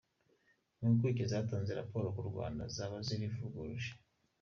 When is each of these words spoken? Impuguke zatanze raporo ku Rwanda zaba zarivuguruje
Impuguke 0.83 1.23
zatanze 1.31 1.71
raporo 1.79 2.07
ku 2.15 2.21
Rwanda 2.29 2.63
zaba 2.75 2.97
zarivuguruje 3.07 3.91